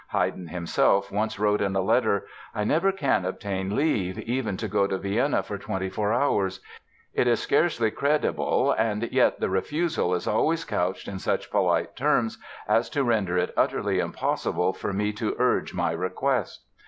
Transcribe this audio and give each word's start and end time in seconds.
Haydn 0.07 0.47
himself 0.47 1.11
once 1.11 1.37
wrote 1.37 1.61
in 1.61 1.75
a 1.75 1.79
letter: 1.81 2.25
"I 2.55 2.63
never 2.63 2.91
can 2.91 3.23
obtain 3.23 3.75
leave, 3.75 4.17
even 4.17 4.57
to 4.57 4.67
go 4.67 4.87
to 4.87 4.97
Vienna 4.97 5.43
for 5.43 5.59
twenty 5.59 5.89
four 5.91 6.11
hours. 6.11 6.59
It 7.13 7.27
is 7.27 7.39
scarcely 7.39 7.91
credible, 7.91 8.71
and 8.71 9.03
yet 9.11 9.39
the 9.39 9.51
refusal 9.51 10.15
is 10.15 10.25
always 10.25 10.65
couched 10.65 11.07
in 11.07 11.19
such 11.19 11.51
polite 11.51 11.95
terms 11.95 12.39
as 12.67 12.89
to 12.89 13.03
render 13.03 13.37
it 13.37 13.53
utterly 13.55 13.99
impossible 13.99 14.73
for 14.73 14.91
me 14.91 15.13
to 15.13 15.35
urge 15.37 15.75
my 15.75 15.91
request." 15.91 16.63